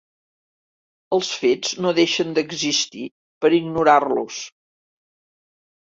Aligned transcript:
Els 1.17 1.27
fets 1.41 1.75
no 1.85 1.93
deixen 1.99 2.33
d'existir 2.39 3.05
per 3.45 3.55
ignorar-los. 3.59 4.41